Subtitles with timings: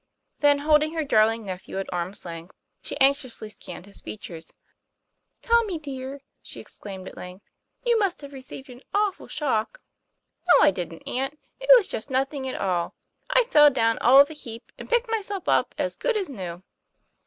[0.39, 4.47] Then holding her darling nephew at arm's length, she anxiously scanned his features.
[5.43, 7.45] Tommy, dear," she exclaimed at length,
[7.85, 9.79] "you must have received an awful shock."
[10.49, 12.95] "No, I didn't, aunt, it was just nothing at all.
[13.29, 16.63] I fell down all of a heap, and picked myself up as good as new."